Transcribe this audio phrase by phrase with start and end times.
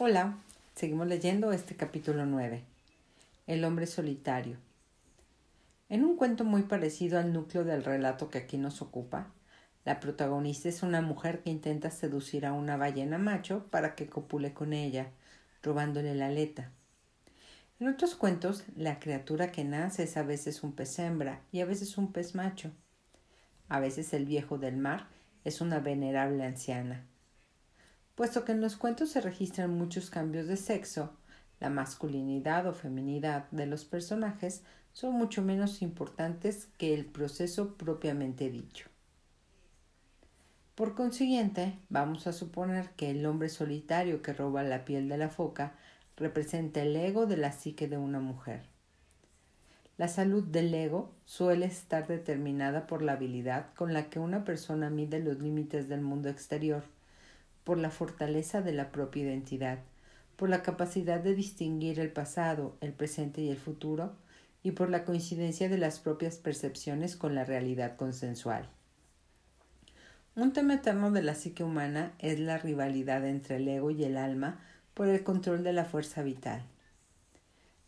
[0.00, 0.38] Hola,
[0.76, 2.62] seguimos leyendo este capítulo 9,
[3.48, 4.56] El hombre solitario.
[5.88, 9.32] En un cuento muy parecido al núcleo del relato que aquí nos ocupa,
[9.84, 14.54] la protagonista es una mujer que intenta seducir a una ballena macho para que copule
[14.54, 15.08] con ella,
[15.64, 16.70] robándole la aleta.
[17.80, 21.64] En otros cuentos, la criatura que nace es a veces un pez hembra y a
[21.64, 22.70] veces un pez macho.
[23.68, 25.08] A veces el viejo del mar
[25.42, 27.04] es una venerable anciana.
[28.18, 31.12] Puesto que en los cuentos se registran muchos cambios de sexo,
[31.60, 38.50] la masculinidad o feminidad de los personajes son mucho menos importantes que el proceso propiamente
[38.50, 38.88] dicho.
[40.74, 45.28] Por consiguiente, vamos a suponer que el hombre solitario que roba la piel de la
[45.28, 45.74] foca
[46.16, 48.64] representa el ego de la psique de una mujer.
[49.96, 54.90] La salud del ego suele estar determinada por la habilidad con la que una persona
[54.90, 56.97] mide los límites del mundo exterior
[57.68, 59.80] por la fortaleza de la propia identidad,
[60.36, 64.16] por la capacidad de distinguir el pasado, el presente y el futuro,
[64.62, 68.70] y por la coincidencia de las propias percepciones con la realidad consensual.
[70.34, 74.16] Un tema eterno de la psique humana es la rivalidad entre el ego y el
[74.16, 74.58] alma
[74.94, 76.62] por el control de la fuerza vital.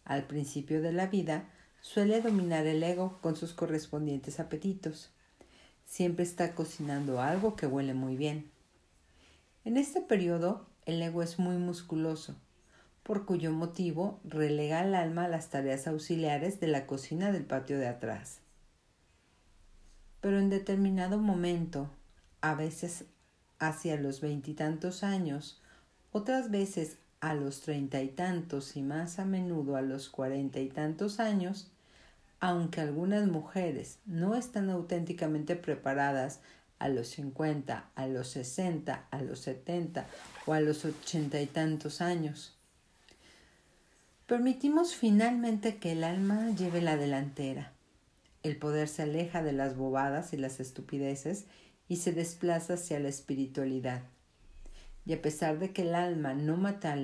[0.04, 1.44] Al principio de la vida
[1.80, 5.08] suele dominar el ego con sus correspondientes apetitos.
[5.86, 8.50] Siempre está cocinando algo que huele muy bien.
[9.70, 12.34] En este periodo, el ego es muy musculoso,
[13.04, 17.86] por cuyo motivo relega al alma las tareas auxiliares de la cocina del patio de
[17.86, 18.40] atrás.
[20.20, 21.88] Pero en determinado momento,
[22.40, 23.04] a veces
[23.60, 25.62] hacia los veintitantos años,
[26.10, 30.68] otras veces a los treinta y tantos y más a menudo a los cuarenta y
[30.68, 31.70] tantos años,
[32.40, 36.40] aunque algunas mujeres no están auténticamente preparadas
[36.80, 40.06] a los 50, a los 60, a los 70
[40.46, 42.56] o a los ochenta y tantos años.
[44.26, 47.72] Permitimos finalmente que el alma lleve la delantera.
[48.42, 51.44] El poder se aleja de las bobadas y las estupideces
[51.88, 54.02] y se desplaza hacia la espiritualidad.
[55.04, 56.96] Y a pesar de que el alma no mata,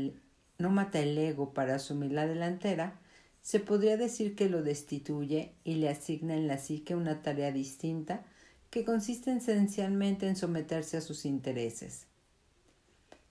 [0.59, 2.99] no mata el ego para asumir la delantera,
[3.43, 8.25] se podría decir que lo destituye y le asigna en la psique una tarea distinta
[8.71, 12.07] que consiste esencialmente en someterse a sus intereses.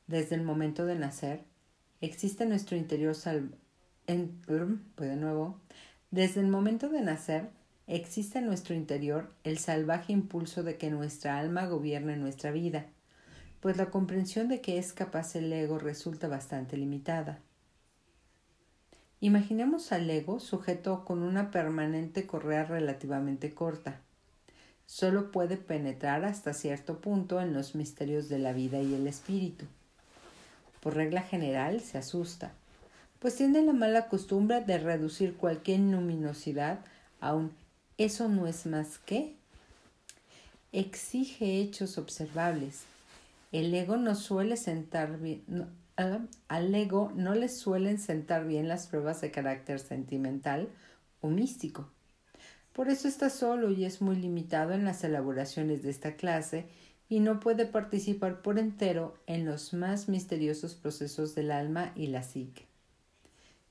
[0.08, 1.44] Desde el momento de nacer,
[2.02, 3.16] existe en nuestro interior
[4.08, 4.42] en,
[4.96, 5.60] pues de nuevo,
[6.12, 7.50] desde el momento de nacer,
[7.88, 12.86] existe en nuestro interior el salvaje impulso de que nuestra alma gobierne nuestra vida,
[13.60, 17.40] pues la comprensión de que es capaz el ego resulta bastante limitada.
[19.20, 24.02] Imaginemos al ego sujeto con una permanente correa relativamente corta,
[24.86, 29.66] solo puede penetrar hasta cierto punto en los misterios de la vida y el espíritu.
[30.82, 32.54] Por regla general se asusta,
[33.20, 36.80] pues tiene la mala costumbre de reducir cualquier luminosidad
[37.20, 37.52] a un
[37.98, 39.36] eso no es más que.
[40.74, 42.84] Exige hechos observables.
[43.54, 45.44] El ego no suele sentar bien,
[45.96, 50.68] al ego no le suelen sentar bien las pruebas de carácter sentimental
[51.22, 51.90] o místico.
[52.76, 56.68] Por eso está solo y es muy limitado en las elaboraciones de esta clase
[57.08, 62.22] y no puede participar por entero en los más misteriosos procesos del alma y la
[62.22, 62.66] psique.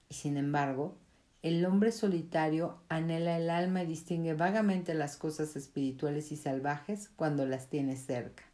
[0.08, 0.96] Y sin embargo,
[1.42, 7.44] el hombre solitario anhela el alma y distingue vagamente las cosas espirituales y salvajes cuando
[7.44, 8.44] las tiene cerca.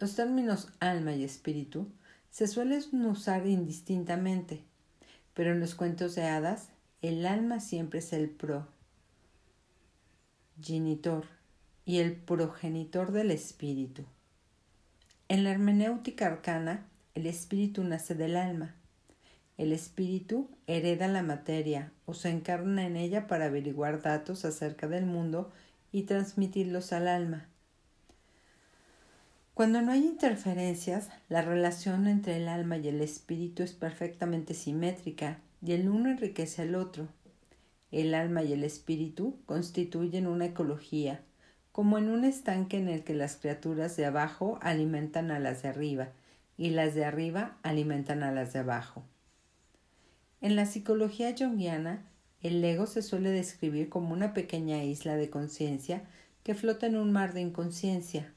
[0.00, 1.92] Los términos alma y espíritu
[2.30, 4.64] se suelen usar indistintamente,
[5.32, 6.70] pero en los cuentos de hadas
[7.00, 8.28] el alma siempre es el
[10.56, 11.26] progenitor
[11.84, 14.04] y el progenitor del espíritu.
[15.28, 18.74] En la hermenéutica arcana, el espíritu nace del alma.
[19.58, 25.06] El espíritu hereda la materia o se encarna en ella para averiguar datos acerca del
[25.06, 25.52] mundo
[25.92, 27.46] y transmitirlos al alma.
[29.54, 35.38] Cuando no hay interferencias, la relación entre el alma y el espíritu es perfectamente simétrica
[35.62, 37.08] y el uno enriquece al otro.
[37.90, 41.22] El alma y el espíritu constituyen una ecología,
[41.72, 45.68] como en un estanque en el que las criaturas de abajo alimentan a las de
[45.68, 46.12] arriba
[46.56, 49.04] y las de arriba alimentan a las de abajo.
[50.40, 52.04] En la psicología junguiana,
[52.40, 56.04] el ego se suele describir como una pequeña isla de conciencia
[56.44, 58.32] que flota en un mar de inconsciencia.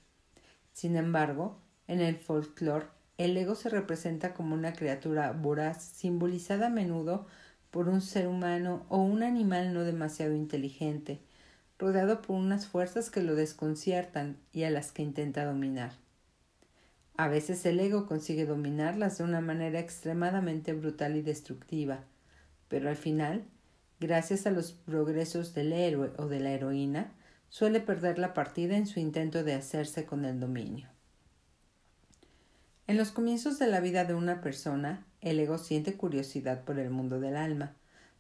[0.74, 2.88] Sin embargo, en el folclore,
[3.26, 7.28] el ego se representa como una criatura voraz, simbolizada a menudo
[7.70, 11.20] por un ser humano o un animal no demasiado inteligente,
[11.80, 15.94] rodeado por unas fuerzas que lo desconciertan y a las que intenta dominar.
[17.18, 22.04] A veces el ego consigue dominarlas de una manera extremadamente brutal y destructiva,
[22.68, 23.44] pero al final,
[24.00, 27.12] gracias a los progresos del héroe o de la heroína,
[27.50, 30.91] suele perder la partida en su intento de hacerse con el dominio.
[32.92, 36.90] En los comienzos de la vida de una persona, el ego siente curiosidad por el
[36.90, 37.74] mundo del alma,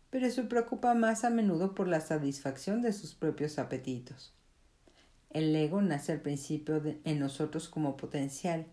[0.09, 4.33] pero se preocupa más a menudo por la satisfacción de sus propios apetitos.
[5.29, 8.65] El ego nace al principio en nosotros como potencial,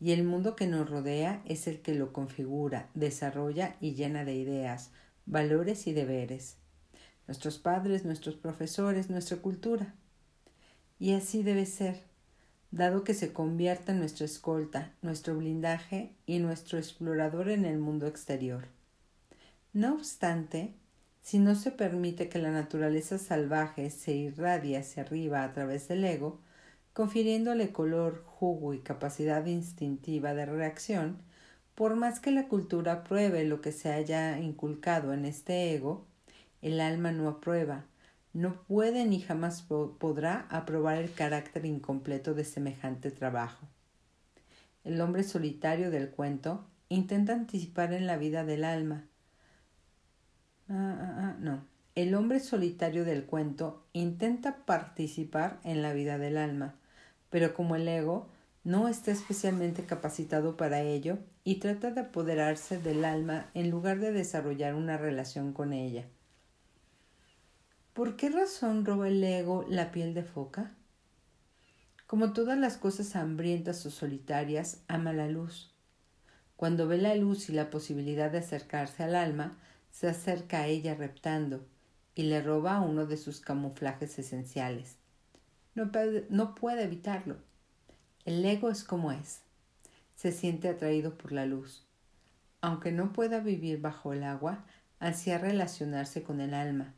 [0.00, 4.34] y el mundo que nos rodea es el que lo configura, desarrolla y llena de
[4.34, 4.90] ideas,
[5.26, 6.56] valores y deberes.
[7.28, 9.94] Nuestros padres, nuestros profesores, nuestra cultura.
[10.98, 12.02] Y así debe ser,
[12.76, 18.06] dado que se convierte en nuestra escolta, nuestro blindaje y nuestro explorador en el mundo
[18.06, 18.66] exterior.
[19.72, 20.74] No obstante,
[21.22, 26.04] si no se permite que la naturaleza salvaje se irradie hacia arriba a través del
[26.04, 26.38] ego,
[26.92, 31.16] confiriéndole color, jugo y capacidad instintiva de reacción,
[31.74, 36.06] por más que la cultura pruebe lo que se haya inculcado en este ego,
[36.60, 37.86] el alma no aprueba,
[38.36, 43.66] no puede ni jamás podrá aprobar el carácter incompleto de semejante trabajo.
[44.84, 49.06] El hombre solitario del cuento intenta anticipar en la vida del alma.
[50.68, 51.64] Ah, ah, ah, no.
[51.94, 56.74] El hombre solitario del cuento intenta participar en la vida del alma,
[57.30, 58.28] pero como el ego
[58.64, 64.12] no está especialmente capacitado para ello y trata de apoderarse del alma en lugar de
[64.12, 66.04] desarrollar una relación con ella.
[67.96, 70.74] ¿Por qué razón roba el ego la piel de foca?
[72.06, 75.74] Como todas las cosas hambrientas o solitarias, ama la luz.
[76.56, 79.56] Cuando ve la luz y la posibilidad de acercarse al alma,
[79.90, 81.66] se acerca a ella reptando
[82.14, 84.98] y le roba uno de sus camuflajes esenciales.
[85.72, 85.90] No
[86.54, 87.38] puede, evitarlo.
[88.26, 89.40] El ego es como es.
[90.16, 91.86] Se siente atraído por la luz.
[92.60, 94.66] Aunque no pueda vivir bajo el agua,
[94.98, 96.92] ansía relacionarse con el alma.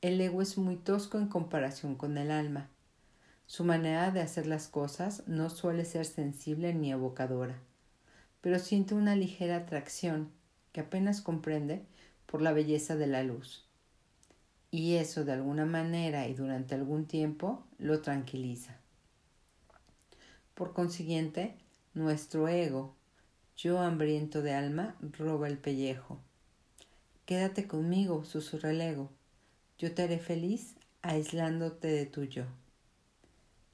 [0.00, 2.68] El ego es muy tosco en comparación con el alma.
[3.46, 7.58] Su manera de hacer las cosas no suele ser sensible ni evocadora,
[8.40, 10.30] pero siente una ligera atracción
[10.72, 11.84] que apenas comprende
[12.26, 13.68] por la belleza de la luz
[14.70, 18.76] y eso de alguna manera y durante algún tiempo lo tranquiliza.
[20.54, 21.54] Por consiguiente,
[21.94, 22.94] nuestro ego,
[23.56, 26.18] yo hambriento de alma, roba el pellejo.
[27.24, 29.10] Quédate conmigo, susurra el ego.
[29.78, 32.46] Yo te haré feliz aislándote de tu yo,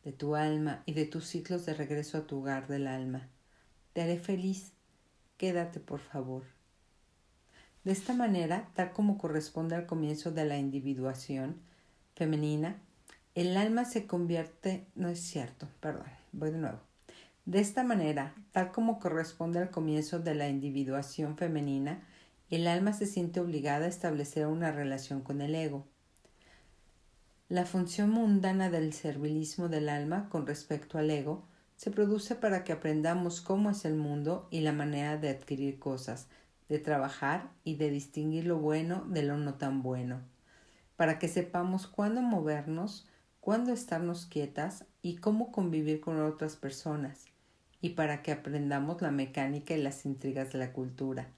[0.04, 3.30] de tu alma y de tus ciclos de regreso a tu hogar del alma.
[3.94, 4.74] Te haré feliz.
[5.38, 6.42] Quédate, por favor.
[7.84, 11.62] De esta manera, tal como corresponde al comienzo de la individuación
[12.14, 12.82] femenina,
[13.34, 16.80] el alma se convierte, no es cierto, perdón, voy de nuevo.
[17.46, 22.06] De esta manera, tal como corresponde al comienzo de la individuación femenina,
[22.50, 25.88] el alma se siente obligada a establecer una relación con el ego.
[27.50, 31.44] La función mundana del servilismo del alma con respecto al ego
[31.76, 36.28] se produce para que aprendamos cómo es el mundo y la manera de adquirir cosas,
[36.70, 40.22] de trabajar y de distinguir lo bueno de lo no tan bueno,
[40.96, 43.06] para que sepamos cuándo movernos,
[43.40, 47.26] cuándo estarnos quietas y cómo convivir con otras personas,
[47.82, 51.28] y para que aprendamos la mecánica y las intrigas de la cultura,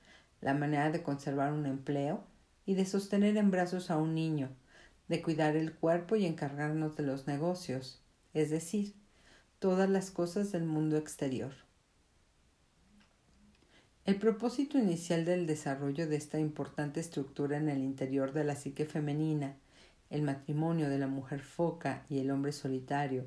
[0.40, 2.22] la manera de conservar un empleo
[2.64, 4.50] y de sostener en brazos a un niño,
[5.08, 8.02] de cuidar el cuerpo y encargarnos de los negocios,
[8.34, 8.94] es decir,
[9.58, 11.52] todas las cosas del mundo exterior.
[14.04, 18.84] El propósito inicial del desarrollo de esta importante estructura en el interior de la psique
[18.84, 19.56] femenina,
[20.10, 23.26] el matrimonio de la mujer foca y el hombre solitario,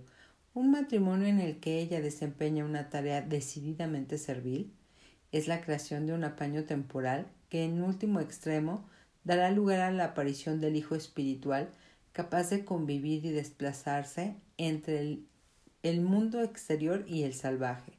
[0.54, 4.74] un matrimonio en el que ella desempeña una tarea decididamente servil,
[5.32, 8.88] es la creación de un apaño temporal que en último extremo
[9.24, 11.70] dará lugar a la aparición del Hijo espiritual
[12.12, 15.22] capaz de convivir y desplazarse entre
[15.84, 17.98] el, mundo exterior y el salvaje.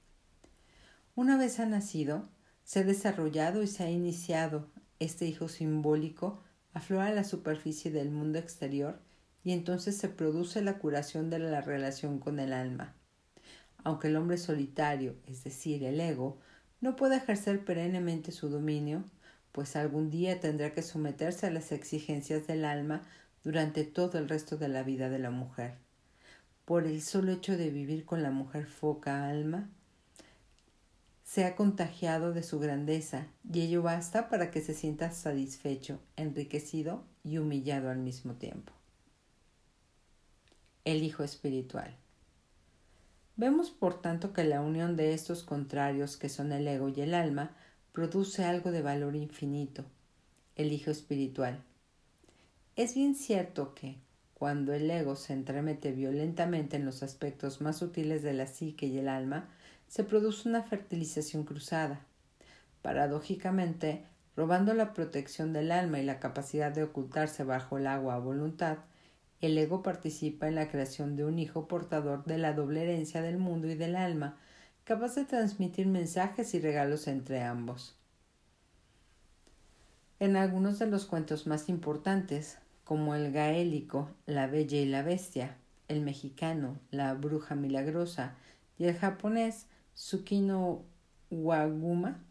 [1.15, 2.29] Una vez ha nacido,
[2.65, 6.43] se ha desarrollado y se ha iniciado este hijo simbólico,
[6.75, 9.01] aflora a la superficie del mundo exterior
[9.43, 12.95] y entonces se produce la curación de la relación con el alma.
[13.83, 16.39] Aunque el hombre solitario, es decir, el ego,
[16.81, 19.05] no puede ejercer perennemente su dominio,
[19.53, 23.03] pues algún día tendrá que someterse a las exigencias del alma
[23.43, 25.75] durante todo el resto de la vida de la mujer.
[26.65, 29.69] Por el solo hecho de vivir con la mujer foca alma,
[31.25, 37.05] se ha contagiado de su grandeza y ello basta para que se sienta satisfecho, enriquecido
[37.23, 38.73] y humillado al mismo tiempo.
[40.85, 41.97] El Hijo Espiritual.
[43.37, 47.15] Vemos por tanto que la unión de estos contrarios que son el ego y el
[47.15, 47.57] alma
[47.93, 49.85] produce algo de valor infinito,
[50.57, 51.63] el hijo espiritual.
[52.77, 53.97] Es bien cierto que,
[54.35, 58.99] cuando el ego se entremete violentamente en los aspectos más sutiles de la psique y
[58.99, 59.49] el alma,
[59.89, 62.01] se produce una fertilización cruzada.
[62.81, 64.05] Paradójicamente,
[64.37, 68.79] robando la protección del alma y la capacidad de ocultarse bajo el agua a voluntad,
[69.41, 73.37] el ego participa en la creación de un hijo portador de la doble herencia del
[73.37, 74.39] mundo y del alma,
[74.91, 77.95] capaz de transmitir mensajes y regalos entre ambos.
[80.19, 85.57] En algunos de los cuentos más importantes, como el gaélico La Bella y la Bestia,
[85.87, 88.35] el mexicano La Bruja Milagrosa
[88.79, 90.83] y el japonés Tsukino
[91.31, 92.25] Waguma,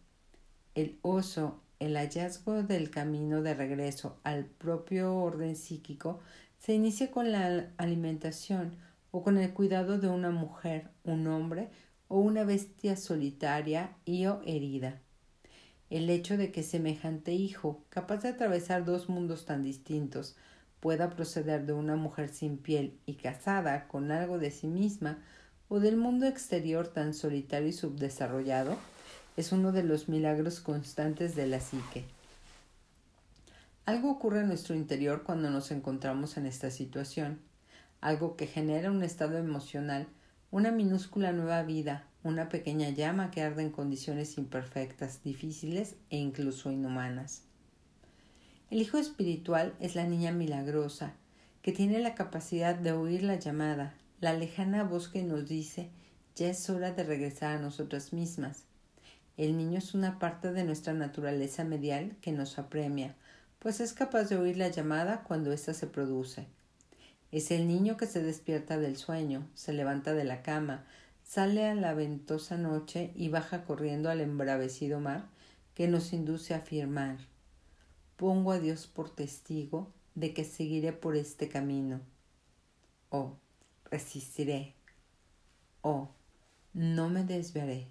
[0.75, 6.19] el oso, el hallazgo del camino de regreso al propio orden psíquico
[6.57, 8.75] se inicia con la alimentación
[9.11, 11.69] o con el cuidado de una mujer, un hombre
[12.09, 14.99] o una bestia solitaria y o herida.
[15.89, 20.35] El hecho de que semejante hijo, capaz de atravesar dos mundos tan distintos,
[20.81, 25.19] pueda proceder de una mujer sin piel y casada con algo de sí misma,
[25.69, 28.75] o del mundo exterior tan solitario y subdesarrollado,
[29.37, 32.05] es uno de los milagros constantes de la psique.
[33.85, 37.39] Algo ocurre en nuestro interior cuando nos encontramos en esta situación,
[38.01, 40.07] algo que genera un estado emocional,
[40.51, 46.71] una minúscula nueva vida, una pequeña llama que arde en condiciones imperfectas, difíciles e incluso
[46.71, 47.43] inhumanas.
[48.71, 51.13] El Hijo Espiritual es la niña milagrosa,
[51.61, 55.89] que tiene la capacidad de oír la llamada, la lejana voz que nos dice
[56.35, 58.63] ya es hora de regresar a nosotras mismas.
[59.37, 63.15] El niño es una parte de nuestra naturaleza medial que nos apremia,
[63.59, 66.47] pues es capaz de oír la llamada cuando ésta se produce.
[67.31, 70.85] Es el niño que se despierta del sueño, se levanta de la cama,
[71.23, 75.29] sale a la ventosa noche y baja corriendo al embravecido mar
[75.75, 77.17] que nos induce a afirmar
[78.19, 82.01] pongo a Dios por testigo de que seguiré por este camino.
[83.09, 83.37] O
[83.89, 84.75] resistiré.
[85.81, 86.09] O
[86.73, 87.87] no me desviaré.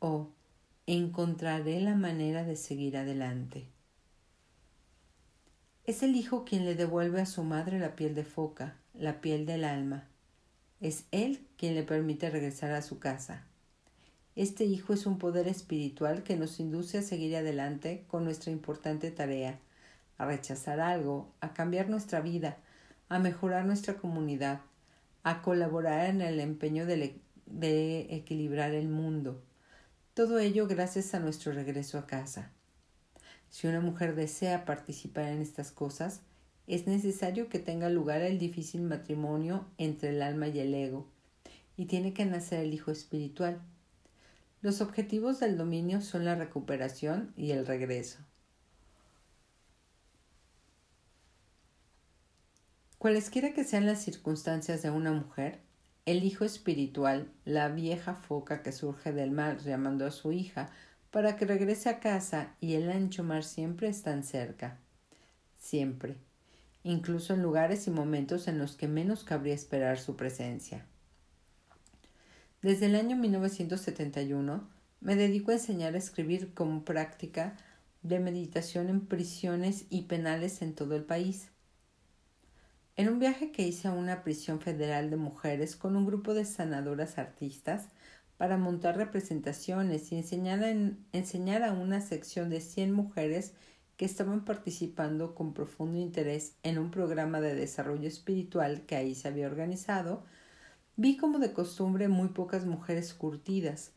[0.00, 0.28] O
[0.86, 3.66] encontraré la manera de seguir adelante.
[5.86, 9.46] Es el hijo quien le devuelve a su madre la piel de foca, la piel
[9.46, 10.08] del alma,
[10.80, 13.44] es Él quien le permite regresar a su casa.
[14.34, 19.12] Este Hijo es un poder espiritual que nos induce a seguir adelante con nuestra importante
[19.12, 19.60] tarea,
[20.18, 22.58] a rechazar algo, a cambiar nuestra vida,
[23.08, 24.62] a mejorar nuestra comunidad,
[25.22, 29.40] a colaborar en el empeño de, de equilibrar el mundo.
[30.14, 32.50] Todo ello gracias a nuestro regreso a casa.
[33.50, 36.20] Si una mujer desea participar en estas cosas,
[36.66, 41.06] es necesario que tenga lugar el difícil matrimonio entre el alma y el ego,
[41.76, 43.60] y tiene que nacer el hijo espiritual.
[44.62, 48.18] Los objetivos del dominio son la recuperación y el regreso.
[52.98, 55.60] Cualesquiera que sean las circunstancias de una mujer,
[56.06, 60.70] el hijo espiritual, la vieja foca que surge del mar llamando a su hija
[61.10, 64.78] para que regrese a casa y el ancho mar siempre están cerca.
[65.58, 66.16] Siempre
[66.86, 70.86] incluso en lugares y momentos en los que menos cabría esperar su presencia.
[72.62, 74.68] Desde el año 1971
[75.00, 77.56] me dedico a enseñar a escribir como práctica
[78.02, 81.48] de meditación en prisiones y penales en todo el país.
[82.94, 86.44] En un viaje que hice a una prisión federal de mujeres con un grupo de
[86.44, 87.88] sanadoras artistas
[88.36, 93.54] para montar representaciones y enseñar, a una sección de 100 mujeres
[93.96, 99.28] que estaban participando con profundo interés en un programa de desarrollo espiritual que ahí se
[99.28, 100.24] había organizado,
[100.96, 103.92] vi como de costumbre muy pocas mujeres curtidas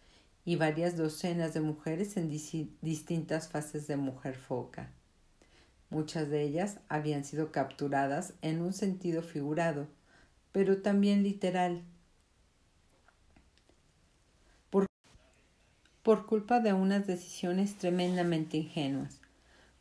[0.46, 4.92] y varias docenas de mujeres en distintas fases de mujer foca.
[5.90, 9.88] Muchas de ellas habían sido capturadas en un sentido figurado,
[10.52, 11.84] pero también literal,
[14.70, 14.86] por,
[16.10, 19.20] por culpa de unas decisiones tremendamente ingenuas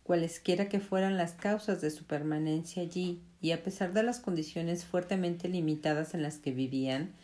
[0.02, 4.84] cualesquiera que fueran las causas de su permanencia allí, y a pesar de las condiciones
[4.84, 7.14] fuertemente limitadas en las que vivían,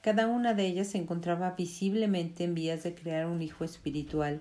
[0.00, 4.40] cada una de ellas se encontraba visiblemente en vías de crear un hijo espiritual,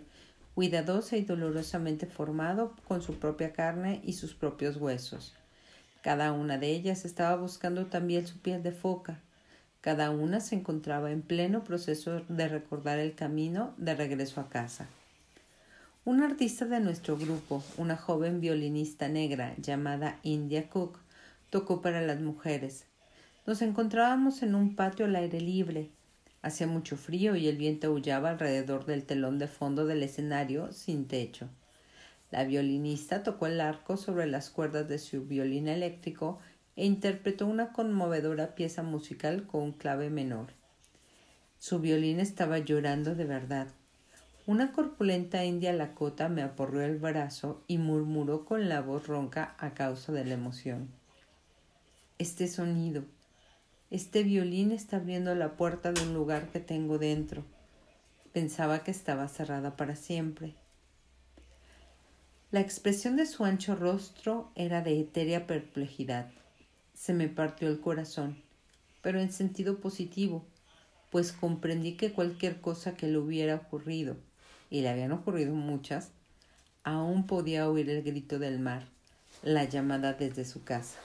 [0.56, 5.34] cuidadoso y dolorosamente formado con su propia carne y sus propios huesos.
[6.02, 9.20] Cada una de ellas estaba buscando también su piel de foca.
[9.84, 14.88] Cada una se encontraba en pleno proceso de recordar el camino de regreso a casa.
[16.06, 20.98] Un artista de nuestro grupo, una joven violinista negra llamada India Cook,
[21.50, 22.86] tocó para las mujeres.
[23.46, 25.92] Nos encontrábamos en un patio al aire libre,
[26.44, 31.08] Hacía mucho frío y el viento aullaba alrededor del telón de fondo del escenario sin
[31.08, 31.50] techo.
[32.32, 36.40] La violinista tocó el arco sobre las cuerdas de su violín eléctrico
[36.76, 40.48] e interpretó una conmovedora pieza musical con clave menor.
[41.60, 43.68] Su violín estaba llorando de verdad.
[44.46, 49.74] Una corpulenta india lacota me aporrió el brazo y murmuró con la voz ronca a
[49.74, 50.90] causa de la emoción.
[52.18, 53.06] Este sonido,
[53.90, 57.44] este violín está abriendo la puerta de un lugar que tengo dentro.
[58.34, 60.56] Pensaba que estaba cerrada para siempre.
[62.50, 66.32] La expresión de su ancho rostro era de etérea perplejidad.
[66.94, 68.38] Se me partió el corazón,
[69.02, 70.46] pero en sentido positivo,
[71.10, 74.16] pues comprendí que cualquier cosa que le hubiera ocurrido,
[74.70, 76.12] y le habían ocurrido muchas,
[76.84, 78.88] aún podía oír el grito del mar,
[79.42, 81.00] la llamada desde su casa.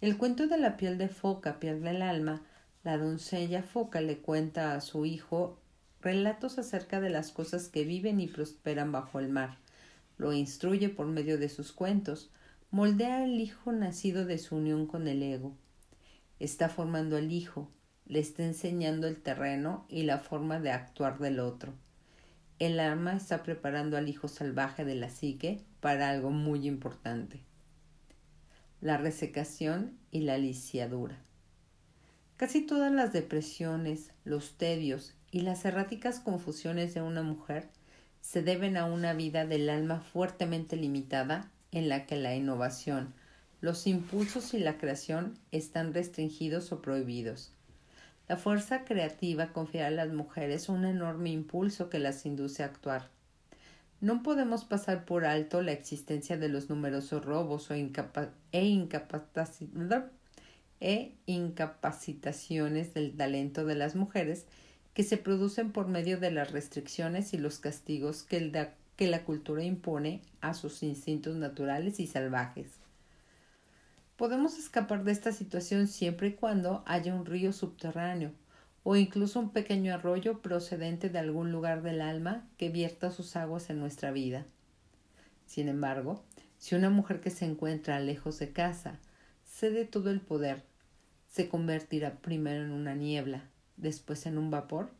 [0.00, 2.40] El cuento de la piel de foca pierde el alma.
[2.84, 5.58] La doncella foca le cuenta a su hijo
[6.00, 9.58] relatos acerca de las cosas que viven y prosperan bajo el mar.
[10.16, 12.30] Lo instruye por medio de sus cuentos.
[12.70, 15.56] Moldea al hijo nacido de su unión con el ego.
[16.38, 17.70] Está formando al hijo,
[18.06, 21.74] le está enseñando el terreno y la forma de actuar del otro.
[22.58, 27.40] El alma está preparando al hijo salvaje de la psique para algo muy importante
[28.80, 31.18] la resecación y la lisiadura.
[32.36, 37.68] Casi todas las depresiones, los tedios y las erráticas confusiones de una mujer
[38.22, 43.14] se deben a una vida del alma fuertemente limitada en la que la innovación,
[43.60, 47.52] los impulsos y la creación están restringidos o prohibidos.
[48.28, 53.08] La fuerza creativa confiere a las mujeres un enorme impulso que las induce a actuar.
[54.00, 57.90] No podemos pasar por alto la existencia de los numerosos robos o e,
[60.80, 64.46] e, incapacitaciones del talento de las mujeres
[64.94, 68.38] que se producen por medio de las restricciones y los castigos que,
[69.00, 72.66] que la cultura impone a sus instintos naturales y salvajes.
[74.18, 78.32] Podemos escapar de esta situación siempre y cuando haya un río subterráneo,
[78.82, 83.70] o incluso un pequeño arroyo procedente de algún lugar del alma que vierta sus aguas
[83.70, 84.44] en nuestra vida.
[85.46, 86.22] Sin embargo,
[86.58, 88.98] si una mujer que se encuentra lejos de casa
[89.46, 90.62] cede todo el poder,
[91.26, 93.44] se convertirá primero en una niebla,
[93.78, 94.90] después en un vapor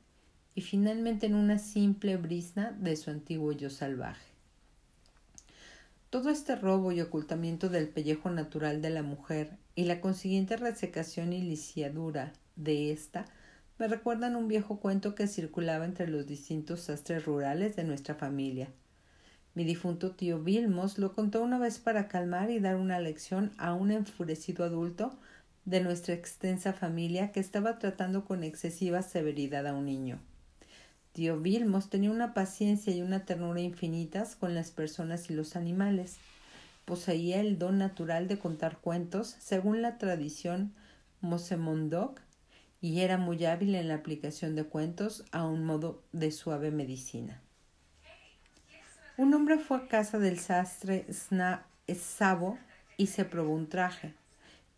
[0.54, 4.30] y finalmente en una simple brisna de su antiguo yo salvaje.
[6.10, 11.32] Todo este robo y ocultamiento del pellejo natural de la mujer y la consiguiente resecación
[11.32, 13.26] y lisiadura de ésta
[13.78, 18.68] me recuerdan un viejo cuento que circulaba entre los distintos sastres rurales de nuestra familia.
[19.54, 23.72] Mi difunto tío Vilmos lo contó una vez para calmar y dar una lección a
[23.72, 25.18] un enfurecido adulto
[25.64, 30.20] de nuestra extensa familia que estaba tratando con excesiva severidad a un niño.
[31.12, 36.18] Tío Vilmos tenía una paciencia y una ternura infinitas con las personas y los animales.
[36.84, 40.72] Poseía el don natural de contar cuentos según la tradición
[41.20, 42.20] Mosemondoc
[42.80, 47.40] y era muy hábil en la aplicación de cuentos a un modo de suave medicina.
[49.16, 51.06] Un hombre fue a casa del sastre
[51.94, 52.58] Sabo
[52.96, 54.14] y se probó un traje.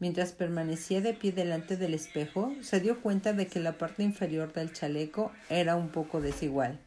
[0.02, 4.52] Mientras permanecía de pie delante del espejo, se dio cuenta de que la parte inferior
[4.52, 6.80] del chaleco era un poco desigual.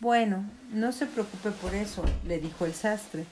[0.00, 3.26] Bueno, no se preocupe por eso, le dijo el sastre.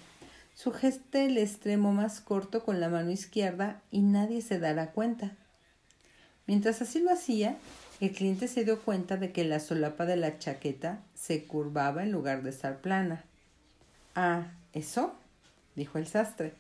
[0.55, 5.33] Sujeste el extremo más corto con la mano izquierda y nadie se dará cuenta.
[6.47, 7.57] Mientras así lo hacía,
[7.99, 12.13] el cliente se dio cuenta de que la solapa de la chaqueta se curvaba en
[12.13, 13.25] lugar de estar plana.
[14.15, 15.17] Ah, ¿eso?
[15.75, 16.55] dijo el sastre.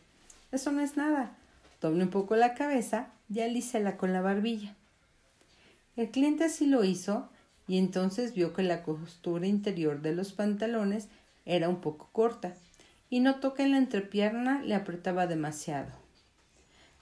[0.50, 1.36] Eso no es nada.
[1.84, 4.74] Doble un poco la cabeza y alícela con la barbilla.
[5.96, 7.28] El cliente así lo hizo
[7.68, 11.08] y entonces vio que la costura interior de los pantalones
[11.44, 12.54] era un poco corta
[13.10, 15.90] y notó que en la entrepierna le apretaba demasiado.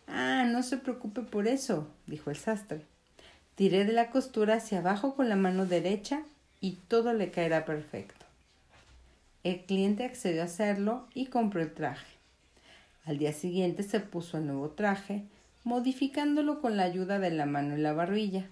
[0.09, 2.85] Ah, no se preocupe por eso, dijo el sastre.
[3.55, 6.25] Tiré de la costura hacia abajo con la mano derecha
[6.61, 8.27] y todo le caerá perfecto.
[9.45, 12.12] El cliente accedió a hacerlo y compró el traje.
[13.05, 15.25] Al día siguiente se puso el nuevo traje,
[15.65, 18.49] modificándolo con la ayuda de la mano y la barbilla.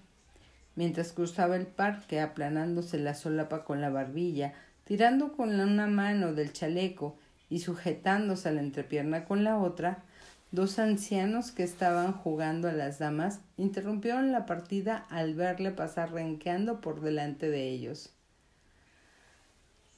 [0.75, 6.53] Mientras cruzaba el parque aplanándose la solapa con la barbilla, tirando con una mano del
[6.53, 7.17] chaleco
[7.49, 10.03] y sujetándose a la entrepierna con la otra,
[10.51, 16.81] Dos ancianos que estaban jugando a las damas interrumpieron la partida al verle pasar renqueando
[16.81, 18.11] por delante de ellos.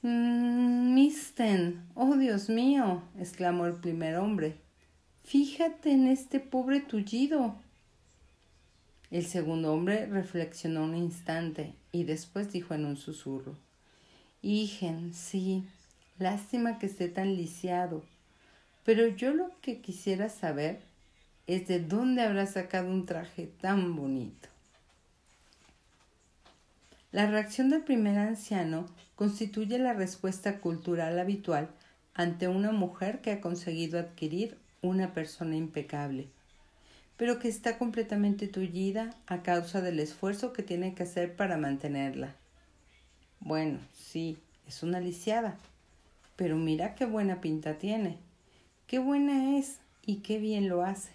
[0.03, 4.57] Mm, Misten, oh Dios mío, exclamó el primer hombre.
[5.23, 7.55] Fíjate en este pobre tullido.
[9.11, 13.55] El segundo hombre reflexionó un instante y después dijo en un susurro
[14.41, 15.63] Hijen, sí,
[16.19, 18.03] lástima que esté tan lisiado.
[18.83, 20.81] Pero yo lo que quisiera saber
[21.47, 24.49] es de dónde habrá sacado un traje tan bonito.
[27.13, 31.69] La reacción del primer anciano constituye la respuesta cultural habitual
[32.15, 36.27] ante una mujer que ha conseguido adquirir una persona impecable,
[37.15, 42.33] pero que está completamente tullida a causa del esfuerzo que tiene que hacer para mantenerla.
[43.39, 45.59] Bueno, sí, es una lisiada,
[46.35, 48.17] pero mira qué buena pinta tiene,
[48.87, 51.11] qué buena es y qué bien lo hace.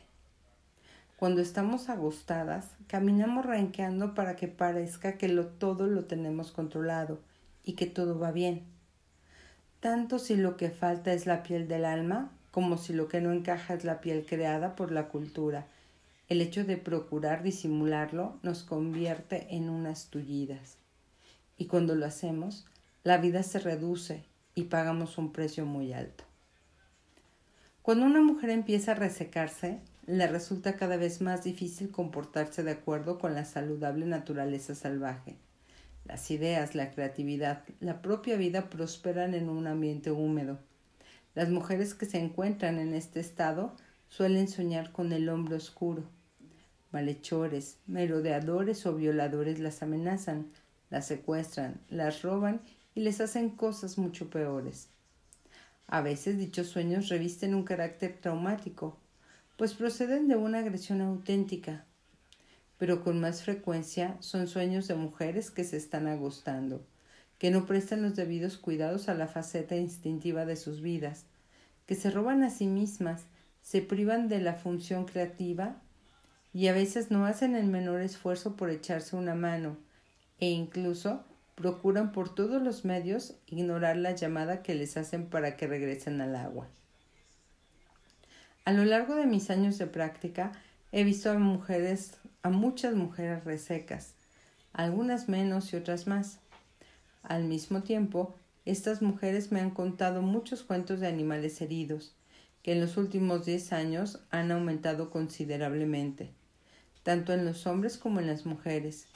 [1.19, 7.19] Cuando estamos agostadas, caminamos renqueando para que parezca que lo, todo lo tenemos controlado
[7.65, 8.63] y que todo va bien.
[9.81, 13.33] Tanto si lo que falta es la piel del alma, como si lo que no
[13.33, 15.67] encaja es la piel creada por la cultura.
[16.29, 20.77] El hecho de procurar disimularlo nos convierte en unas tullidas.
[21.57, 22.65] Y cuando lo hacemos,
[23.03, 24.23] la vida se reduce
[24.55, 26.23] y pagamos un precio muy alto.
[27.83, 33.19] Cuando una mujer empieza a resecarse, le resulta cada vez más difícil comportarse de acuerdo
[33.19, 35.37] con la saludable naturaleza salvaje.
[36.07, 40.59] Las ideas, la creatividad, la propia vida prosperan en un ambiente húmedo.
[41.35, 43.77] Las mujeres que se encuentran en este estado
[44.09, 46.05] suelen soñar con el hombre oscuro.
[46.91, 50.51] Malhechores, merodeadores o violadores las amenazan,
[50.89, 52.63] las secuestran, las roban
[52.95, 54.89] y les hacen cosas mucho peores.
[55.87, 58.97] A veces dichos sueños revisten un carácter traumático,
[59.59, 61.85] pues proceden de una agresión auténtica,
[62.79, 66.87] pero con más frecuencia son sueños de mujeres que se están agostando,
[67.39, 71.25] que no prestan los debidos cuidados a la faceta instintiva de sus vidas,
[71.87, 73.25] que se roban a sí mismas,
[73.61, 75.83] se privan de la función creativa
[76.53, 79.77] y a veces no hacen el menor esfuerzo por echarse una mano
[80.39, 81.25] e incluso
[81.57, 86.37] procuran por todos los medios ignorar la llamada que les hacen para que regresen al
[86.37, 86.69] agua.
[88.69, 90.53] A lo largo de mis años de práctica
[90.93, 94.13] he visto a mujeres, a muchas mujeres resecas,
[94.75, 96.41] algunas menos y otras más.
[97.23, 98.35] Al mismo tiempo,
[98.67, 102.15] estas mujeres me han contado muchos cuentos de animales heridos,
[102.63, 106.29] que en los últimos diez años han aumentado considerablemente,
[107.05, 109.07] tanto en los hombres como en las mujeres.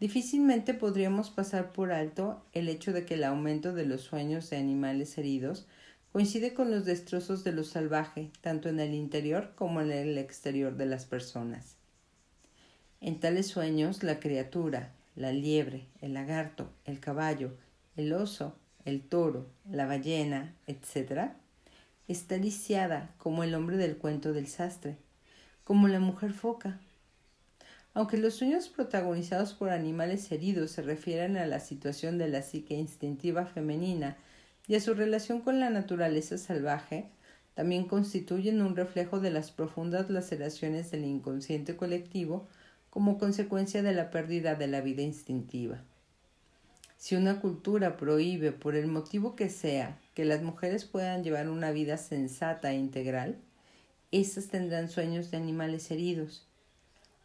[0.00, 4.56] Difícilmente podríamos pasar por alto el hecho de que el aumento de los sueños de
[4.56, 5.66] animales heridos
[6.12, 10.76] coincide con los destrozos de lo salvaje, tanto en el interior como en el exterior
[10.76, 11.76] de las personas.
[13.00, 17.52] En tales sueños, la criatura, la liebre, el lagarto, el caballo,
[17.96, 21.32] el oso, el toro, la ballena, etc.,
[22.08, 24.96] está lisiada como el hombre del cuento del sastre,
[25.64, 26.80] como la mujer foca.
[27.92, 32.74] Aunque los sueños protagonizados por animales heridos se refieren a la situación de la psique
[32.74, 34.16] instintiva femenina
[34.68, 37.10] y a su relación con la naturaleza salvaje,
[37.54, 42.46] también constituyen un reflejo de las profundas laceraciones del inconsciente colectivo
[42.90, 45.82] como consecuencia de la pérdida de la vida instintiva.
[46.98, 51.70] Si una cultura prohíbe, por el motivo que sea, que las mujeres puedan llevar una
[51.70, 53.38] vida sensata e integral,
[54.10, 56.46] éstas tendrán sueños de animales heridos.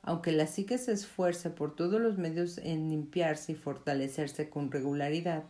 [0.01, 5.43] Aunque la psique se esfuerce por todos los medios en limpiarse y fortalecerse con regularidad,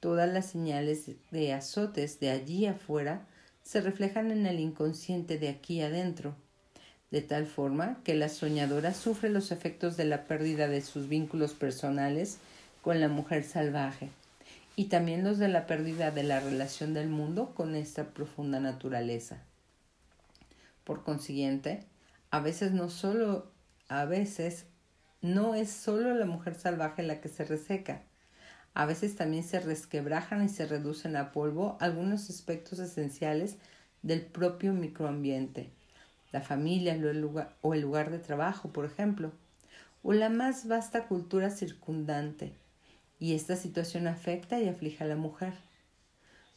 [0.00, 3.26] Todas las señales de azotes de allí afuera
[3.62, 6.34] se reflejan en el inconsciente de aquí adentro,
[7.10, 11.52] de tal forma que la soñadora sufre los efectos de la pérdida de sus vínculos
[11.52, 12.38] personales
[12.82, 14.08] con la mujer salvaje
[14.76, 19.42] y también los de la pérdida de la relación del mundo con esta profunda naturaleza.
[20.84, 21.84] Por consiguiente,
[22.30, 23.50] a veces no solo
[23.88, 24.66] a veces
[25.20, 28.02] no es solo la mujer salvaje la que se reseca,
[28.74, 33.56] a veces también se resquebrajan y se reducen a polvo algunos aspectos esenciales
[34.02, 35.70] del propio microambiente,
[36.32, 36.98] la familia
[37.62, 39.32] o el lugar de trabajo, por ejemplo,
[40.02, 42.54] o la más vasta cultura circundante,
[43.18, 45.54] y esta situación afecta y aflige a la mujer.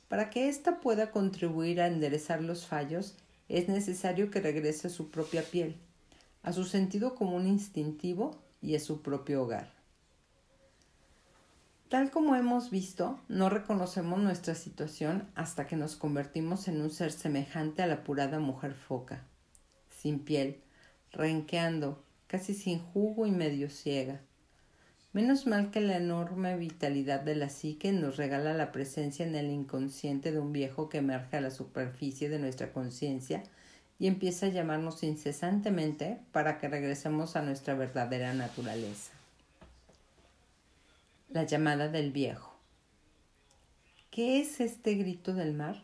[0.08, 3.15] Para que ésta pueda contribuir a enderezar los fallos,
[3.49, 5.76] es necesario que regrese a su propia piel,
[6.43, 9.83] a su sentido común instintivo y a su propio hogar.
[11.93, 17.12] Tal como hemos visto, no reconocemos nuestra situación hasta que nos convertimos en un ser
[17.12, 19.27] semejante a la apurada mujer foca,
[19.91, 20.63] sin piel,
[21.12, 24.21] renqueando, casi sin jugo y medio ciega.
[25.12, 29.51] Menos mal que la enorme vitalidad de la psique nos regala la presencia en el
[29.51, 33.43] inconsciente de un viejo que emerge a la superficie de nuestra conciencia
[33.99, 39.12] y empieza a llamarnos incesantemente para que regresemos a nuestra verdadera naturaleza.
[41.34, 42.54] La llamada del viejo.
[44.12, 45.84] ¿Qué es este grito del mar?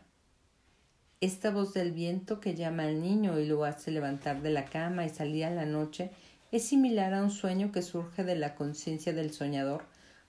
[1.20, 5.04] Esta voz del viento que llama al niño y lo hace levantar de la cama
[5.04, 6.12] y salir a la noche
[6.52, 9.82] es similar a un sueño que surge de la conciencia del soñador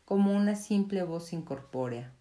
[0.05, 2.11] como una simple voz incorpórea.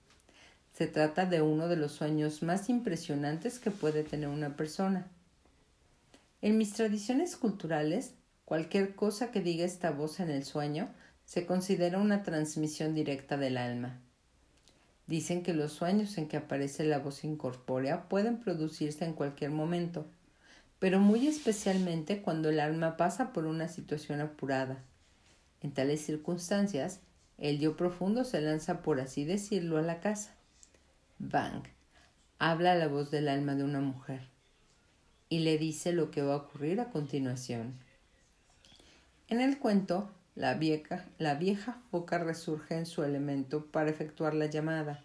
[0.74, 5.08] Se trata de uno de los sueños más impresionantes que puede tener una persona.
[6.42, 8.12] En mis tradiciones culturales,
[8.44, 10.90] cualquier cosa que diga esta voz en el sueño
[11.30, 14.00] se considera una transmisión directa del alma.
[15.06, 20.10] Dicen que los sueños en que aparece la voz incorpórea pueden producirse en cualquier momento,
[20.80, 24.82] pero muy especialmente cuando el alma pasa por una situación apurada.
[25.60, 26.98] En tales circunstancias,
[27.38, 30.34] el yo profundo se lanza, por así decirlo, a la casa.
[31.20, 31.62] Bang.
[32.40, 34.22] Habla la voz del alma de una mujer
[35.28, 37.78] y le dice lo que va a ocurrir a continuación.
[39.28, 41.38] En el cuento, la vieja, la
[41.90, 45.04] foca resurge en su elemento para efectuar la llamada.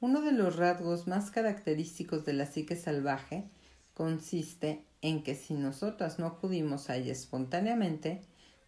[0.00, 3.48] Uno de los rasgos más característicos de la psique salvaje
[3.94, 8.20] consiste en que si nosotras no acudimos a ella espontáneamente,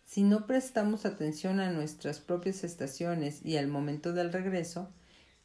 [0.05, 4.91] si no prestamos atención a nuestras propias estaciones y al momento del regreso,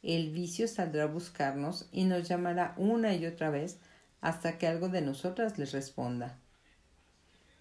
[0.02, 3.78] el vicio saldrá a buscarnos y nos llamará una y otra vez
[4.20, 6.40] hasta que algo de nosotras les responda.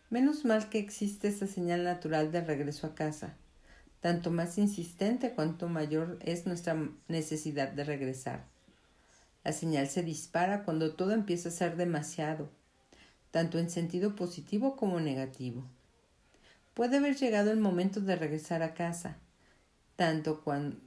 [0.10, 3.36] Menos mal que existe esa señal natural de regreso a casa,
[4.02, 8.46] tanto más insistente cuanto mayor es nuestra necesidad de regresar.
[9.44, 12.50] La señal se dispara cuando todo empieza a ser demasiado,
[13.32, 15.64] tanto en sentido positivo como negativo.
[16.76, 19.18] Puede haber llegado el momento de regresar a casa,
[19.96, 20.78] tanto cuando,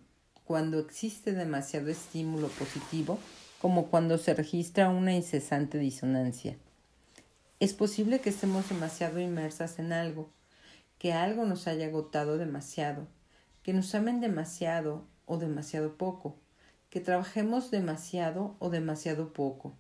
[0.45, 3.19] cuando existe demasiado estímulo positivo
[3.61, 6.57] como cuando se registra una incesante disonancia.
[7.61, 10.31] Es posible que estemos demasiado inmersas en algo,
[10.99, 13.07] que algo nos haya agotado demasiado,
[13.63, 16.37] que nos amen demasiado o demasiado poco,
[16.91, 19.75] que trabajemos demasiado o demasiado poco.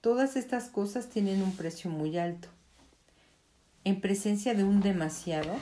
[0.00, 2.48] Todas estas cosas tienen un precio muy alto.
[3.84, 5.54] En presencia de un demasiado,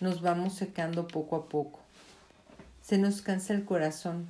[0.00, 1.86] nos vamos secando poco a poco
[2.86, 4.28] se nos cansa el corazón,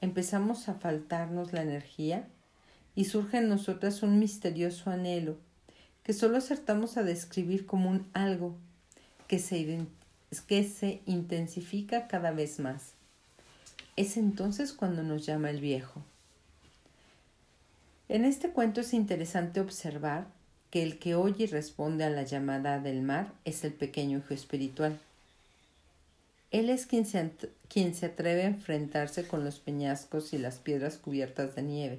[0.00, 2.28] empezamos a faltarnos la energía
[2.94, 5.38] y surge en nosotras un misterioso anhelo
[6.04, 8.54] que solo acertamos a describir como un algo
[9.26, 9.86] que se,
[10.46, 12.92] que se intensifica cada vez más.
[13.96, 16.02] Es entonces cuando nos llama el viejo.
[18.08, 20.26] En este cuento es interesante observar
[20.70, 24.34] que el que oye y responde a la llamada del mar es el pequeño hijo
[24.34, 24.98] espiritual.
[26.50, 27.30] Él es quien se,
[27.68, 31.98] quien se atreve a enfrentarse con los peñascos y las piedras cubiertas de nieve,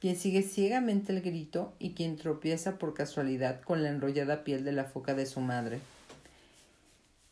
[0.00, 4.72] quien sigue ciegamente el grito y quien tropieza por casualidad con la enrollada piel de
[4.72, 5.80] la foca de su madre.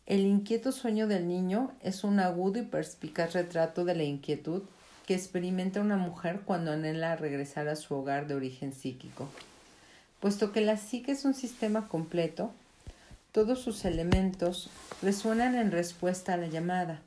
[0.04, 4.62] El inquieto sueño del niño es un agudo y perspicaz retrato de la inquietud
[5.06, 9.28] que experimenta una mujer cuando anhela regresar a su hogar de origen psíquico.
[10.20, 12.52] Puesto que la psique es un sistema completo,
[13.32, 14.68] todos sus elementos
[15.00, 17.00] resuenan en respuesta a la llamada.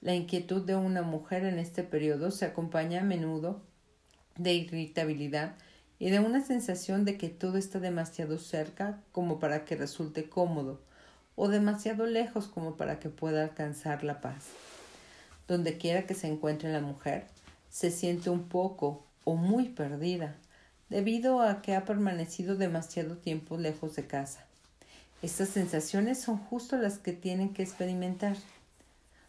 [0.00, 3.60] La inquietud de una mujer en este periodo se acompaña a menudo
[4.36, 5.54] de irritabilidad
[5.98, 10.80] y de una sensación de que todo está demasiado cerca como para que resulte cómodo
[11.36, 14.44] o demasiado lejos como para que pueda alcanzar la paz.
[15.48, 17.26] Donde quiera que se encuentre la mujer,
[17.70, 20.36] se siente un poco o muy perdida,
[20.90, 24.44] debido a que ha permanecido demasiado tiempo lejos de casa.
[25.22, 28.36] Estas sensaciones son justo las que tienen que experimentar.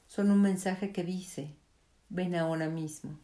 [0.08, 1.50] Son un mensaje que dice,
[2.10, 3.18] ven ahora mismo.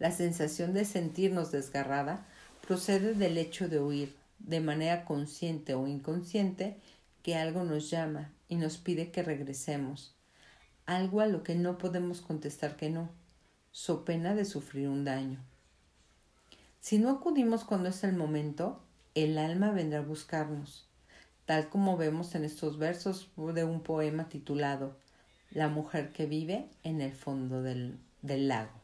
[0.00, 2.26] La sensación de sentirnos desgarrada
[2.66, 6.76] procede del hecho de oír, de manera consciente o inconsciente,
[7.22, 10.16] que algo nos llama y nos pide que regresemos,
[10.86, 13.08] algo a lo que no podemos contestar que no,
[13.70, 15.38] so pena de sufrir un daño.
[16.80, 18.82] Si no acudimos cuando es el momento,
[19.14, 20.90] el alma vendrá a buscarnos
[21.50, 24.96] tal como vemos en estos versos de un poema titulado
[25.50, 28.79] La mujer que vive en el fondo del, lago.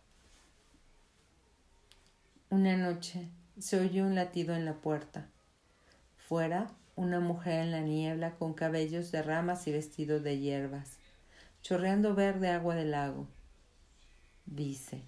[2.48, 3.28] Una noche
[3.58, 5.28] se oyó un latido en la puerta.
[6.16, 10.98] Fuera, una mujer en la niebla con cabellos de ramas y vestido de hierbas,
[11.62, 13.26] chorreando verde agua del lago.
[14.44, 15.02] Dice,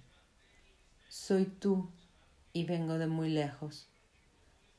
[1.07, 1.89] soy tú
[2.51, 3.87] y vengo de muy lejos.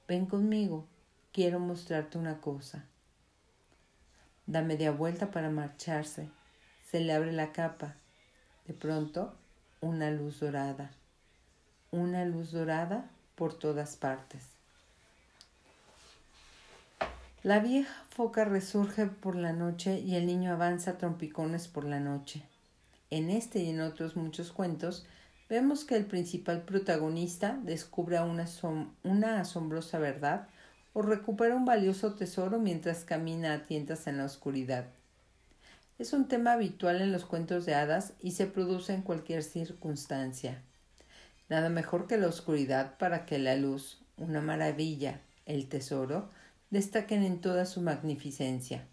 [0.07, 0.87] Ven conmigo
[1.33, 2.85] quiero mostrarte una cosa.
[4.45, 6.29] Da media vuelta para marcharse.
[6.85, 7.97] Se le abre la capa.
[8.67, 9.35] De pronto,
[9.81, 10.91] una luz dorada.
[11.93, 14.45] Una luz dorada por todas partes.
[17.43, 22.45] La vieja foca resurge por la noche y el niño avanza trompicones por la noche.
[23.11, 25.05] En este y en otros muchos cuentos
[25.49, 28.47] vemos que el principal protagonista descubre una,
[29.03, 30.47] una asombrosa verdad
[30.93, 34.85] o recupera un valioso tesoro mientras camina a tientas en la oscuridad.
[35.99, 40.63] Es un tema habitual en los cuentos de hadas y se produce en cualquier circunstancia.
[41.51, 46.31] Nada mejor que la oscuridad para que la luz, una maravilla, el tesoro,
[46.71, 48.85] destaquen en toda su magnificencia.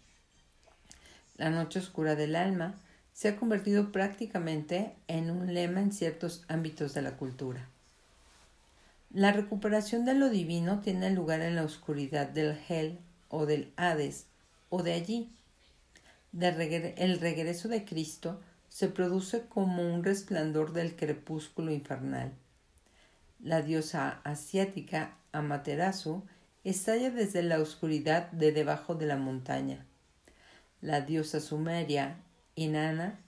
[1.36, 2.74] La noche oscura del alma
[3.12, 7.68] se ha convertido prácticamente en un lema en ciertos ámbitos de la cultura.
[9.12, 14.26] La recuperación de lo divino tiene lugar en la oscuridad del Hel o del Hades
[14.68, 15.32] o de allí.
[16.32, 22.32] el regreso de Cristo se produce como un resplandor del crepúsculo infernal.
[23.40, 26.24] La diosa asiática Amaterasu
[26.64, 29.86] estalla desde la oscuridad de debajo de la montaña.
[30.80, 32.16] La diosa sumeria
[32.56, 33.20] Inanna,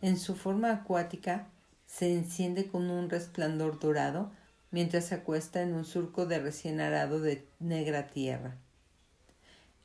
[0.00, 1.48] en su forma acuática,
[1.86, 4.32] se enciende con un resplandor dorado
[4.70, 8.56] mientras se acuesta en un surco de recién arado de negra tierra.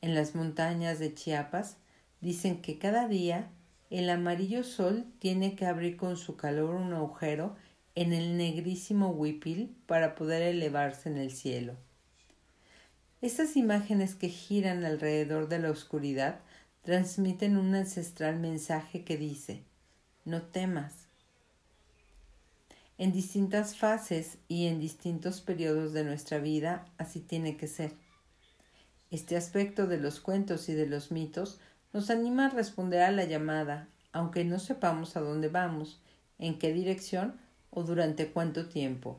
[0.00, 1.76] En las montañas de Chiapas
[2.22, 3.50] dicen que cada día
[3.90, 7.54] el amarillo sol tiene que abrir con su calor un agujero
[7.94, 11.76] en el negrísimo huipil para poder elevarse en el cielo.
[13.22, 16.40] Estas imágenes que giran alrededor de la oscuridad
[16.82, 19.62] transmiten un ancestral mensaje que dice,
[20.24, 21.08] no temas,
[22.98, 27.92] en distintas fases y en distintos periodos de nuestra vida, así tiene que ser.
[29.10, 31.60] Este aspecto de los cuentos y de los mitos
[31.92, 36.00] nos anima a responder a la llamada, aunque no sepamos a dónde vamos,
[36.38, 37.40] en qué dirección
[37.74, 39.18] o durante cuánto tiempo.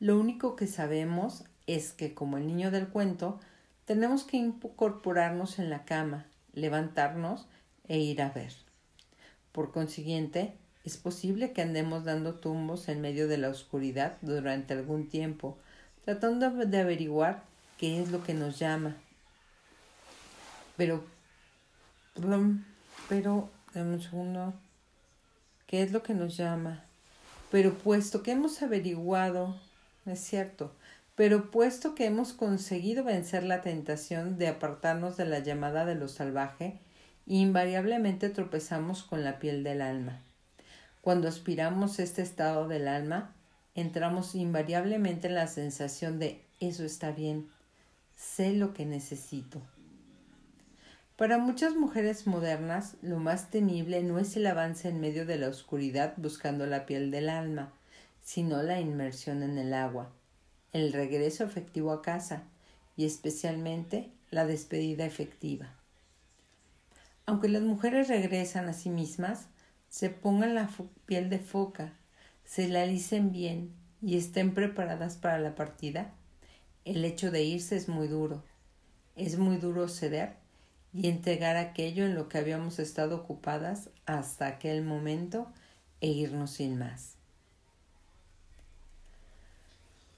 [0.00, 3.40] Lo único que sabemos es que, como el niño del cuento,
[3.84, 7.46] tenemos que incorporarnos en la cama, levantarnos
[7.88, 8.52] e ir a ver.
[9.52, 15.08] Por consiguiente, es posible que andemos dando tumbos en medio de la oscuridad durante algún
[15.08, 15.58] tiempo,
[16.04, 17.42] tratando de averiguar
[17.78, 18.96] qué es lo que nos llama.
[20.76, 21.04] Pero,
[23.08, 24.54] pero, dame un segundo.
[25.66, 26.84] ¿Qué es lo que nos llama?
[27.54, 29.54] Pero puesto que hemos averiguado,
[30.06, 30.72] es cierto,
[31.14, 36.08] pero puesto que hemos conseguido vencer la tentación de apartarnos de la llamada de lo
[36.08, 36.80] salvaje,
[37.26, 40.20] invariablemente tropezamos con la piel del alma.
[41.00, 43.32] Cuando aspiramos este estado del alma,
[43.76, 47.48] entramos invariablemente en la sensación de eso está bien,
[48.16, 49.62] sé lo que necesito.
[51.16, 55.48] Para muchas mujeres modernas, lo más temible no es el avance en medio de la
[55.48, 57.72] oscuridad buscando la piel del alma,
[58.20, 60.10] sino la inmersión en el agua,
[60.72, 62.42] el regreso efectivo a casa
[62.96, 65.72] y especialmente la despedida efectiva.
[67.26, 69.46] Aunque las mujeres regresan a sí mismas,
[69.88, 70.68] se pongan la
[71.06, 71.92] piel de foca,
[72.44, 73.72] se la alicen bien
[74.02, 76.12] y estén preparadas para la partida,
[76.84, 78.42] el hecho de irse es muy duro.
[79.14, 80.43] Es muy duro ceder
[80.94, 85.48] y entregar aquello en lo que habíamos estado ocupadas hasta aquel momento
[86.00, 87.16] e irnos sin más.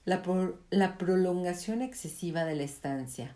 [0.05, 0.21] La,
[0.69, 3.35] la prolongación excesiva de la estancia.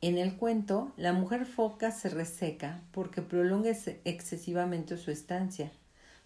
[0.00, 3.70] En el cuento, la mujer foca se reseca porque prolonga
[4.04, 5.72] excesivamente su estancia.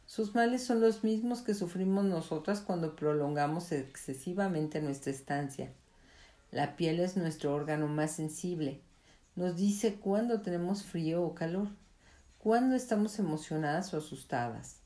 [0.06, 5.70] Sus males son los mismos que sufrimos nosotras cuando prolongamos excesivamente nuestra estancia.
[6.50, 8.80] La piel es nuestro órgano más sensible.
[9.38, 11.68] Nos dice cuándo tenemos frío o calor,
[12.38, 14.80] cuándo estamos emocionadas o asustadas.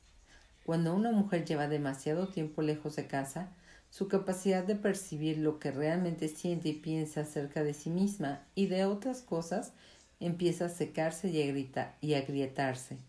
[0.63, 3.49] Cuando una mujer lleva demasiado tiempo lejos de casa,
[3.89, 8.67] su capacidad de percibir lo que realmente siente y piensa acerca de sí misma y
[8.67, 9.73] de otras cosas
[10.19, 12.99] empieza a secarse y a, y agrietarse.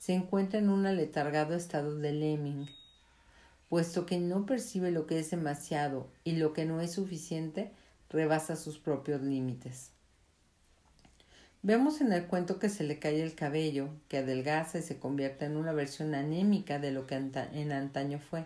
[0.00, 2.66] Se encuentra en un aletargado estado de lemming.
[3.68, 7.70] Puesto que no percibe lo que es demasiado y lo que no es suficiente,
[8.10, 9.92] rebasa sus propios límites.
[11.66, 15.46] Vemos en el cuento que se le cae el cabello, que adelgaza y se convierte
[15.46, 18.44] en una versión anémica de lo que en antaño fue.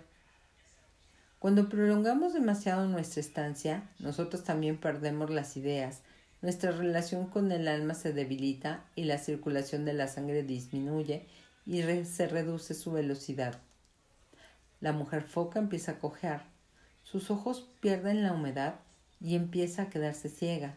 [1.39, 6.01] Cuando prolongamos demasiado nuestra estancia, nosotros también perdemos las ideas,
[6.41, 11.27] nuestra relación con el alma se debilita y la circulación de la sangre disminuye
[11.67, 13.59] y se reduce su velocidad.
[14.81, 16.47] La mujer foca empieza a cojear,
[17.05, 18.77] sus ojos pierden la humedad
[19.21, 20.75] y empieza a quedarse ciega.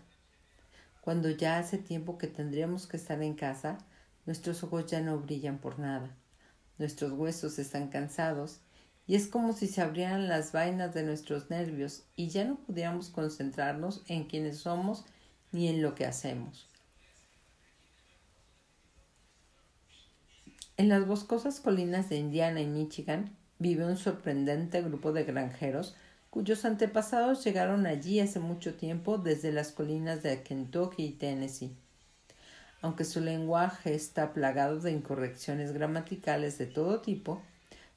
[1.03, 3.77] Cuando ya hace tiempo que tendríamos que estar en casa,
[4.25, 6.15] nuestros ojos ya no brillan por nada,
[6.77, 8.61] nuestros huesos están cansados
[9.05, 13.09] y es como si se abrieran las vainas de nuestros nervios y ya no pudiéramos
[13.09, 15.03] concentrarnos en quienes somos
[15.51, 16.69] ni en lo que hacemos.
[20.77, 25.97] En las boscosas colinas de Indiana y Michigan vive un sorprendente grupo de granjeros
[26.33, 31.75] cuyos antepasados llegaron allí hace mucho tiempo desde las colinas de Kentucky y Tennessee.
[32.81, 37.43] Aunque su lenguaje está plagado de incorrecciones gramaticales de todo tipo,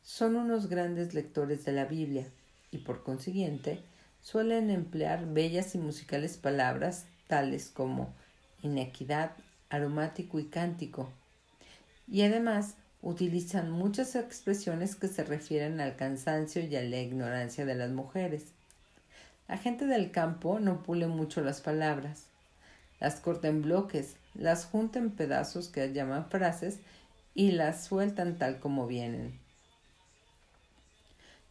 [0.02, 2.26] son unos grandes lectores de la Biblia
[2.70, 3.80] y por consiguiente
[4.20, 8.12] suelen emplear bellas y musicales palabras tales como
[8.62, 9.30] inequidad,
[9.70, 11.10] aromático y cántico,
[12.06, 17.74] y además utilizan muchas expresiones que se refieren al cansancio y a la ignorancia de
[17.74, 18.46] las mujeres.
[19.48, 22.26] La gente del campo no pule mucho las palabras,
[22.98, 26.80] las corta en bloques, las junta en pedazos que llaman frases
[27.34, 29.38] y las sueltan tal como vienen.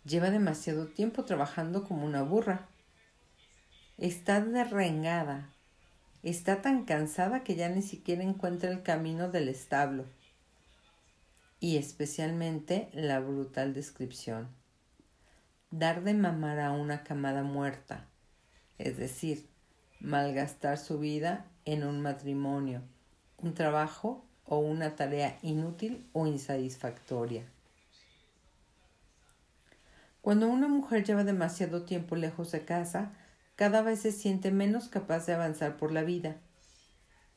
[0.04, 2.68] Lleva demasiado tiempo trabajando como una burra.
[3.98, 5.50] Está derrengada.
[6.22, 10.06] Está tan cansada que ya ni siquiera encuentra el camino del establo
[11.66, 14.50] y especialmente la brutal descripción.
[15.72, 18.06] Dar de mamar a una camada muerta,
[18.78, 19.50] es decir,
[20.00, 22.84] malgastar su vida en un matrimonio,
[23.38, 27.46] un trabajo o una tarea inútil o insatisfactoria.
[30.22, 33.12] Cuando una mujer lleva demasiado tiempo lejos de casa,
[33.56, 36.36] cada vez se siente menos capaz de avanzar por la vida.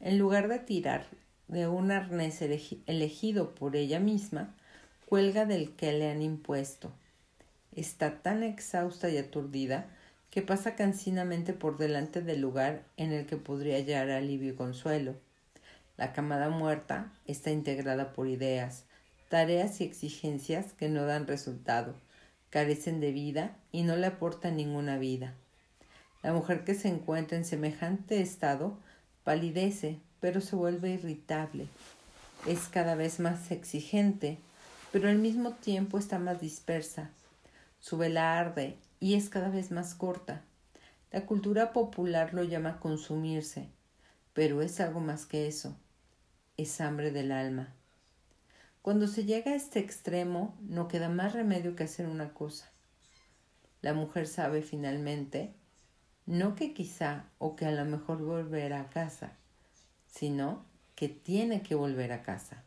[0.01, 1.07] En lugar de tirar
[1.49, 4.55] de un arnés elegido por ella misma,
[5.07, 6.93] cuelga del que le han impuesto.
[7.75, 9.87] Está tan exhausta y aturdida
[10.31, 15.17] que pasa cansinamente por delante del lugar en el que podría hallar alivio y consuelo.
[15.97, 18.85] La camada muerta está integrada por ideas,
[19.29, 21.95] tareas y exigencias que no dan resultado,
[22.51, 25.35] carecen de vida y no le aportan ninguna vida.
[26.23, 28.79] La mujer que se encuentra en semejante estado
[29.25, 31.67] palidece, pero se vuelve irritable.
[32.47, 34.39] Es cada vez más exigente,
[34.93, 37.11] pero al mismo tiempo está más dispersa.
[37.81, 40.43] Su vela arde y es cada vez más corta.
[41.11, 43.69] La cultura popular lo llama consumirse,
[44.35, 45.77] pero es algo más que eso.
[46.57, 47.73] Es hambre del alma.
[48.83, 52.71] Cuando se llega a este extremo, no queda más remedio que hacer una cosa.
[53.81, 55.53] La mujer sabe finalmente,
[56.27, 59.33] no que quizá o que a lo mejor volverá a casa,
[60.09, 62.65] sino que tiene que volver a casa.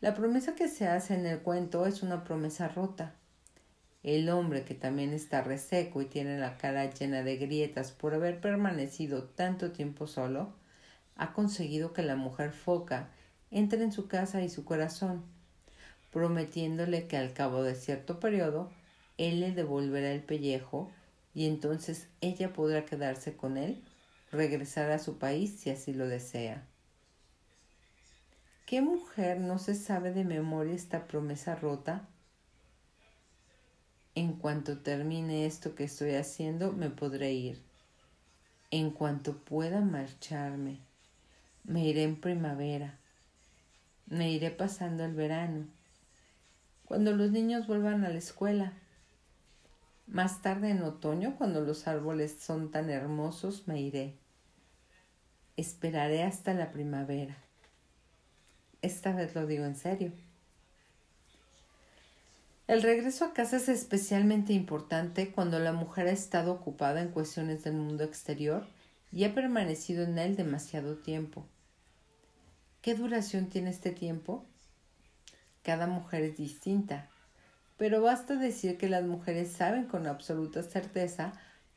[0.00, 3.14] La promesa que se hace en el cuento es una promesa rota.
[4.02, 8.40] El hombre, que también está reseco y tiene la cara llena de grietas por haber
[8.40, 10.54] permanecido tanto tiempo solo,
[11.16, 13.08] ha conseguido que la mujer foca
[13.50, 15.24] entre en su casa y su corazón,
[16.12, 18.70] prometiéndole que al cabo de cierto periodo
[19.18, 20.90] él le devolverá el pellejo
[21.34, 23.82] y entonces ella podrá quedarse con él
[24.30, 26.66] regresar a su país si así lo desea.
[28.66, 32.08] ¿Qué mujer no se sabe de memoria esta promesa rota?
[34.16, 37.62] En cuanto termine esto que estoy haciendo, me podré ir.
[38.70, 40.80] En cuanto pueda marcharme,
[41.64, 42.98] me iré en primavera.
[44.06, 45.66] Me iré pasando el verano.
[46.84, 48.72] Cuando los niños vuelvan a la escuela.
[50.06, 54.14] Más tarde en otoño, cuando los árboles son tan hermosos, me iré.
[55.56, 57.36] Esperaré hasta la primavera.
[58.82, 60.12] Esta vez lo digo en serio.
[62.68, 67.64] El regreso a casa es especialmente importante cuando la mujer ha estado ocupada en cuestiones
[67.64, 68.66] del mundo exterior
[69.12, 71.46] y ha permanecido en él demasiado tiempo.
[72.82, 74.44] ¿Qué duración tiene este tiempo?
[75.62, 77.08] Cada mujer es distinta,
[77.76, 81.32] pero basta decir que las mujeres saben con absoluta certeza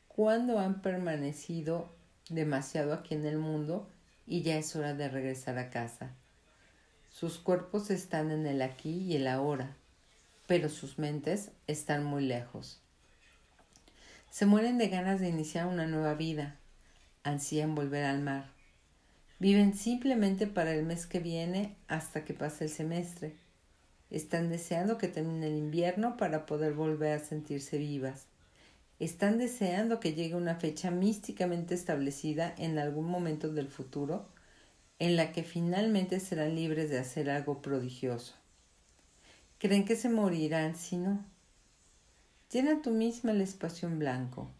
[0.08, 1.90] cuándo han permanecido
[2.28, 3.88] demasiado aquí en el mundo
[4.26, 6.10] y ya es hora de regresar a casa.
[7.10, 9.76] Sus cuerpos están en el aquí y el ahora,
[10.46, 12.80] pero sus mentes están muy lejos.
[14.30, 16.56] Se mueren de ganas de iniciar una nueva vida,
[17.24, 18.46] ansían volver al mar.
[19.40, 23.34] Viven simplemente para el mes que viene hasta que pase el semestre.
[24.10, 28.26] Están deseando que termine el invierno para poder volver a sentirse vivas.
[28.98, 34.26] Están deseando que llegue una fecha místicamente establecida en algún momento del futuro
[34.98, 38.34] en la que finalmente serán libres de hacer algo prodigioso.
[39.58, 41.24] Creen que se morirán si no.
[42.52, 44.50] Llena tú misma el espacio en blanco.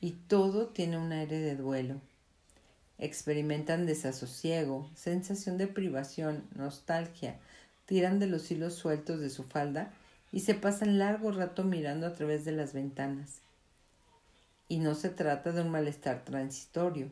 [0.00, 2.00] Y todo tiene un aire de duelo.
[2.98, 7.38] Experimentan desasosiego, sensación de privación, nostalgia,
[7.86, 9.92] tiran de los hilos sueltos de su falda
[10.32, 13.42] y se pasan largo rato mirando a través de las ventanas.
[14.68, 17.10] y no se trata de un malestar transitorio,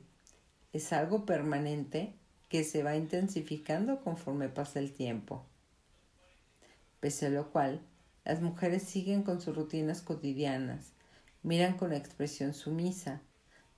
[0.73, 2.15] es algo permanente
[2.49, 5.47] que se va intensificando conforme pasa el tiempo.
[7.01, 7.81] Pese a lo cual,
[8.25, 10.93] las mujeres siguen con sus rutinas cotidianas,
[11.43, 13.23] miran con expresión sumisa,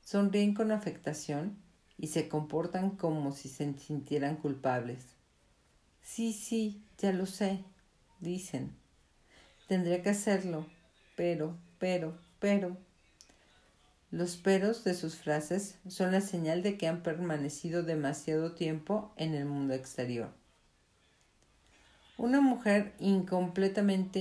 [0.02, 1.58] sonríen con afectación
[1.98, 5.16] y se comportan como si se sintieran culpables.
[6.02, 7.64] Sí, sí, ya lo sé,
[8.20, 8.74] dicen.
[9.68, 10.66] Tendría que hacerlo,
[11.16, 12.76] pero, pero, pero.
[14.10, 19.34] Los peros de sus frases son la señal de que han permanecido demasiado tiempo en
[19.34, 20.30] el mundo exterior.
[22.16, 24.20] Una mujer incompletamente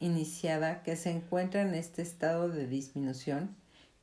[0.00, 3.56] iniciada que se encuentra en este estado de disminución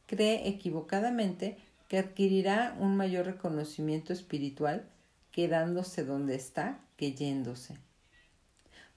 [0.08, 1.58] cree equivocadamente
[1.88, 4.90] que adquirirá un mayor reconocimiento espiritual
[5.32, 7.78] quedándose donde está que yéndose.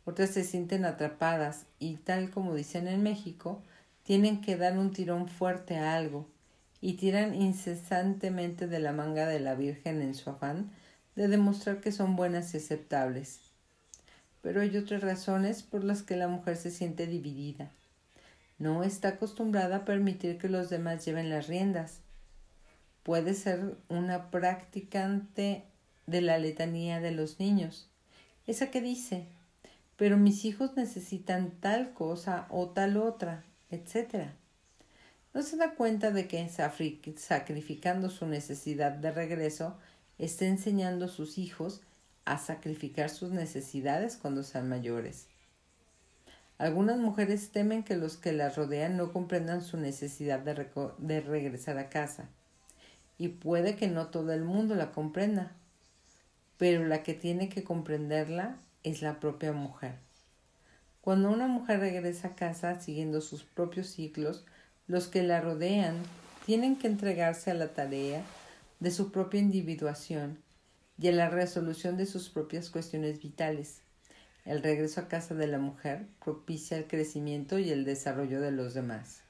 [0.05, 3.63] Otras se sienten atrapadas y, tal como dicen en México,
[4.03, 6.27] tienen que dar un tirón fuerte a algo
[6.81, 10.71] y tiran incesantemente de la manga de la Virgen en su afán
[11.17, 13.51] de demostrar que son buenas y aceptables
[14.43, 17.71] pero hay otras razones por las que la mujer se siente dividida.
[18.59, 22.01] No está acostumbrada a permitir que los demás lleven las riendas.
[23.03, 25.65] Puede ser una practicante
[26.07, 27.89] de la letanía de los niños,
[28.47, 29.27] esa que dice,
[30.01, 34.29] pero mis hijos necesitan tal cosa o tal otra, etc.
[35.35, 39.77] No se da cuenta de que sacrificando su necesidad de regreso
[40.17, 41.83] está enseñando a sus hijos
[42.25, 45.27] a sacrificar sus necesidades cuando sean mayores.
[46.57, 51.77] Algunas mujeres temen que los que las rodean no comprendan su necesidad de, de, regresar
[51.77, 52.31] a casa.
[53.19, 55.53] Y puede que no todo el mundo la comprenda,
[56.57, 59.95] pero la que tiene que comprenderla es la propia mujer.
[61.01, 64.45] Cuando una mujer regresa a casa siguiendo sus propios ciclos,
[64.87, 65.97] los que la rodean
[66.47, 68.22] tienen que entregarse a la tarea
[68.81, 70.43] de su propia individuación
[70.99, 73.83] y en la resolución de sus propias cuestiones vitales.
[74.45, 78.74] El regreso a casa de la mujer propicia el crecimiento y el desarrollo de los
[78.74, 79.22] demás.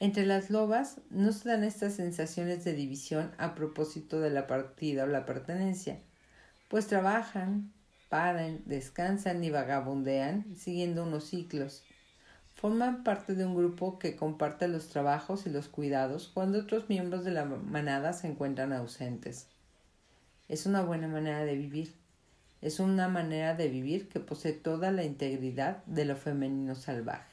[0.00, 5.04] Entre las lobas no se dan estas sensaciones de división a propósito de la partida
[5.04, 5.98] o la pertenencia,
[6.68, 7.72] pues trabajan,
[8.08, 11.82] paran, descansan y vagabundean siguiendo unos ciclos.
[12.54, 17.24] Forman parte de un grupo que comparte los trabajos y los cuidados cuando otros miembros
[17.24, 19.48] de la manada se encuentran ausentes.
[20.48, 21.94] Es una buena manera de vivir.
[22.60, 27.32] Es una manera de vivir que posee toda la integridad de lo femenino salvaje.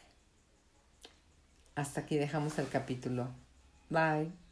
[1.73, 3.29] Hasta aquí dejamos el capítulo.
[3.89, 4.44] Bye.